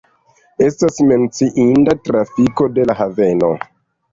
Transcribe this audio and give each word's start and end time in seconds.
Estas 0.67 0.95
menciinda 1.09 1.95
trafiko 2.09 2.69
de 2.79 2.89
la 2.93 2.97
haveno. 3.03 3.53